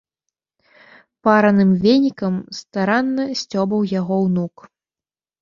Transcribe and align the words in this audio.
Параным 1.27 1.71
венікам 1.83 2.33
старанна 2.61 3.23
сцёбаў 3.43 3.81
яго 3.99 4.15
ўнук. 4.25 4.55